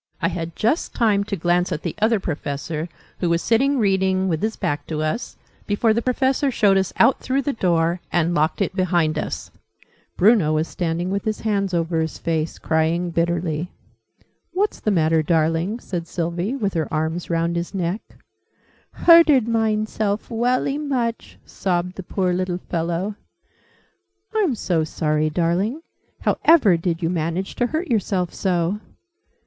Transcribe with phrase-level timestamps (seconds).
[0.19, 4.41] I had just time to glance at the Other Professor, who was sitting reading, with
[4.41, 8.63] his back to us, before the Professor showed us out through the door, and locked
[8.63, 9.51] it behind us.
[10.17, 13.71] Bruno was standing with his hands over his face, crying bitterly.
[14.55, 17.75] {Image...'What's the matter, darling?'} "What's the matter, darling?" said Sylvie, with her arms round his
[17.75, 18.01] neck.
[18.93, 23.17] "Hurted mine self welly much!" sobbed the poor little fellow.
[24.33, 25.81] "I'm so sorry, darling!
[26.21, 28.79] How ever did you manage to hurt yourself so?"